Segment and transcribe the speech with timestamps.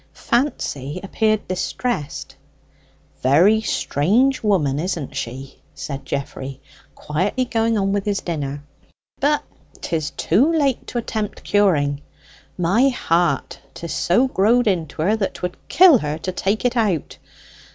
[0.15, 2.35] Fancy appeared distressed.
[3.21, 6.59] "Very strange woman, isn't she?" said Geoffrey,
[6.95, 8.63] quietly going on with his dinner.
[9.19, 9.43] "But
[9.79, 12.01] 'tis too late to attempt curing.
[12.57, 13.59] My heart!
[13.75, 17.19] 'tis so growed into her that 'twould kill her to take it out.